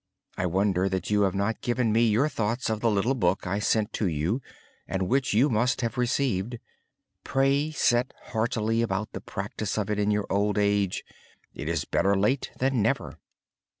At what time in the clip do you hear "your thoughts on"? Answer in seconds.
2.07-2.79